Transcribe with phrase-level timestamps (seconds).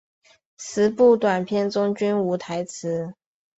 [0.57, 3.13] 十部短片中均无台词。